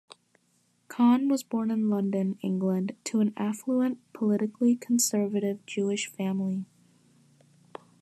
Kahn 0.87 1.29
was 1.29 1.43
born 1.43 1.69
in 1.69 1.87
London, 1.87 2.39
England 2.41 2.93
to 3.03 3.19
an 3.19 3.33
affluent 3.37 3.99
politically 4.13 4.75
conservative 4.75 5.63
Jewish 5.67 6.07
family. 6.07 6.65